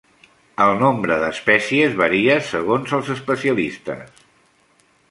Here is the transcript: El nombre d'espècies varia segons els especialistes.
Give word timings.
El 0.63 0.71
nombre 0.83 1.17
d'espècies 1.23 1.99
varia 2.01 2.39
segons 2.49 2.97
els 3.01 3.13
especialistes. 3.19 4.27